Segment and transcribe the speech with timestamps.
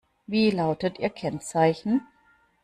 [0.25, 2.01] Wie lautet ihr Kennzeichen?